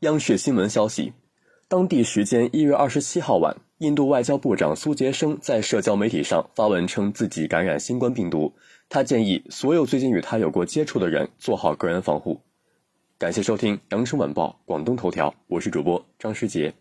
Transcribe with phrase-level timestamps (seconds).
[0.00, 1.12] 央视新闻消息
[1.68, 8.54] 当地时间一月二十七号晚印度外交部长苏杰生在社交媒体上发文称自己感染新冠病毒。
[8.88, 12.40] 他建议所有最近与他有过接触的人做好个人防护。
[13.18, 16.72] 感谢收听羊城晚报广东头条我是主播张世杰。